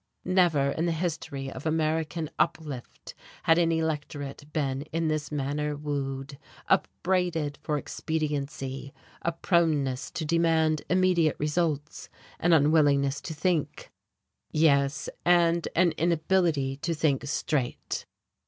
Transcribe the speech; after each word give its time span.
Never 0.25 0.71
in 0.71 0.87
the 0.87 0.91
history 0.93 1.51
of 1.51 1.67
American 1.67 2.31
"uplift" 2.39 3.13
had 3.43 3.59
an 3.59 3.71
electorate 3.71 4.51
been 4.51 4.81
in 4.91 5.09
this 5.09 5.31
manner 5.31 5.75
wooed! 5.75 6.39
upbraided 6.67 7.59
for 7.61 7.77
expediency, 7.77 8.95
a 9.21 9.31
proneness 9.31 10.09
to 10.09 10.25
demand 10.25 10.81
immediate 10.89 11.35
results, 11.37 12.09
an 12.39 12.51
unwillingness 12.51 13.21
to 13.21 13.35
think, 13.35 13.91
yes, 14.49 15.07
and 15.23 15.67
an 15.75 15.91
inability 15.99 16.77
to 16.77 16.95
think 16.95 17.23
straight. 17.27 18.07